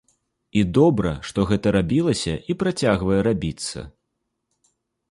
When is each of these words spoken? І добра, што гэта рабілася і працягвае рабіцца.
І 0.61 0.63
добра, 0.77 1.11
што 1.31 1.45
гэта 1.53 1.67
рабілася 1.77 2.35
і 2.53 2.59
працягвае 2.65 3.21
рабіцца. 3.31 3.79